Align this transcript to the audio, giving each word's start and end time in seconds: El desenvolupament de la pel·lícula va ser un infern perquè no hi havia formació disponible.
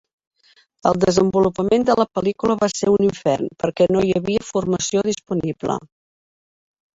El 0.91 0.95
desenvolupament 1.01 1.85
de 1.89 1.95
la 1.99 2.05
pel·lícula 2.19 2.55
va 2.63 2.69
ser 2.77 2.89
un 2.93 3.05
infern 3.09 3.51
perquè 3.65 3.89
no 3.97 4.03
hi 4.09 4.15
havia 4.21 4.47
formació 4.49 5.05
disponible. 5.11 5.79